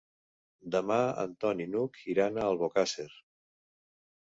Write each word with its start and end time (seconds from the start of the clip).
Demà 0.75 0.97
en 1.25 1.35
Ton 1.45 1.61
i 1.67 1.69
n'Hug 1.75 2.01
iran 2.15 2.41
a 2.41 2.49
Albocàsser. 2.55 3.09